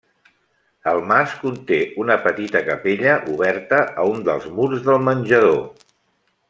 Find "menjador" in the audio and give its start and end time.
5.11-5.59